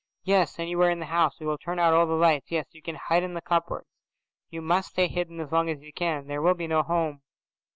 "Yes, 0.23 0.57
anywhere 0.57 0.89
in 0.89 0.97
the 0.97 1.05
house. 1.05 1.39
We 1.39 1.45
will 1.45 1.59
turn 1.59 1.77
out 1.77 1.93
all 1.93 2.07
the 2.07 2.13
lights. 2.15 2.49
Yes, 2.49 2.65
you 2.71 2.81
can 2.81 2.95
hide 2.95 3.21
in 3.21 3.35
the 3.35 3.39
cupboards. 3.41 3.85
You 4.49 4.59
must 4.63 4.89
stay 4.89 5.05
hidden 5.07 5.39
as 5.39 5.51
long 5.51 5.69
as 5.69 5.83
you 5.83 5.93
can. 5.93 6.25
There 6.25 6.41
will 6.41 6.55
be 6.55 6.65
no 6.65 6.81
home." 6.81 7.21